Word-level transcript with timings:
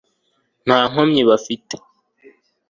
nta 0.65 0.79
nkomyi 0.89 1.21
bafite 1.29 1.75